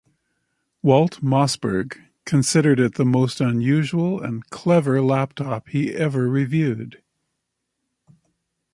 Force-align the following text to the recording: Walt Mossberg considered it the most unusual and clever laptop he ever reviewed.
Walt 0.81 1.21
Mossberg 1.21 2.01
considered 2.25 2.79
it 2.79 2.95
the 2.95 3.05
most 3.05 3.39
unusual 3.39 4.19
and 4.19 4.43
clever 4.49 4.99
laptop 4.99 5.67
he 5.69 5.93
ever 5.93 6.27
reviewed. 6.27 7.03